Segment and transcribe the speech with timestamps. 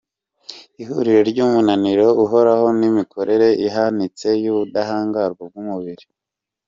[0.81, 6.05] ihuriro ry’umunaniro uhoraho n’imikorere ihanitse y’ubudahangarwa bw’umubiri